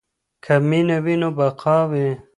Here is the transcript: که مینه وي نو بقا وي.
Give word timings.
که 0.43 0.53
مینه 0.69 0.97
وي 1.05 1.15
نو 1.21 1.29
بقا 1.37 1.77
وي. 1.91 2.09